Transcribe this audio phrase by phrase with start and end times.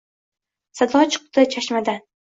[0.79, 2.07] Sado chikdi chashmadan: